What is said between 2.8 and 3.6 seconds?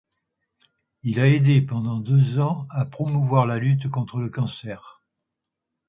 promouvoir la